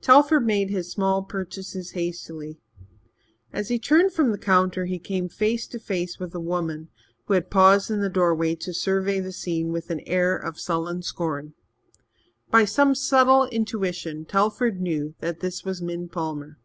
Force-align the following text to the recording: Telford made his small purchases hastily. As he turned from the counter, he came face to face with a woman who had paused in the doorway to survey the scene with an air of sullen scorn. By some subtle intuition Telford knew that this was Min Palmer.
Telford 0.00 0.46
made 0.46 0.70
his 0.70 0.92
small 0.92 1.24
purchases 1.24 1.90
hastily. 1.98 2.60
As 3.52 3.70
he 3.70 3.78
turned 3.80 4.12
from 4.12 4.30
the 4.30 4.38
counter, 4.38 4.84
he 4.84 5.00
came 5.00 5.28
face 5.28 5.66
to 5.66 5.80
face 5.80 6.16
with 6.16 6.32
a 6.32 6.38
woman 6.38 6.90
who 7.26 7.34
had 7.34 7.50
paused 7.50 7.90
in 7.90 8.00
the 8.00 8.08
doorway 8.08 8.54
to 8.54 8.72
survey 8.72 9.18
the 9.18 9.32
scene 9.32 9.72
with 9.72 9.90
an 9.90 9.98
air 10.06 10.36
of 10.36 10.60
sullen 10.60 11.02
scorn. 11.02 11.54
By 12.52 12.66
some 12.66 12.94
subtle 12.94 13.46
intuition 13.46 14.24
Telford 14.26 14.80
knew 14.80 15.16
that 15.18 15.40
this 15.40 15.64
was 15.64 15.82
Min 15.82 16.08
Palmer. 16.08 16.60